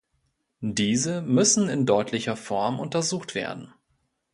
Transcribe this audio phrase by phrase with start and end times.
[0.65, 3.71] Diese müssen in deutlicher Form untersucht werden.